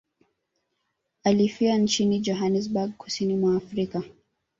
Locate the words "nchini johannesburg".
1.77-2.91